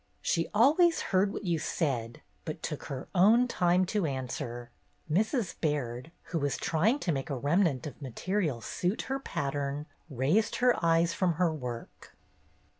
[0.23, 4.71] She always heard what you said, but took her own time to answer.
[5.07, 5.53] Mrs.
[5.61, 10.75] Baird, who was trying to make a remnant of material suit her pattern, raising her
[10.83, 12.15] eyes from her work.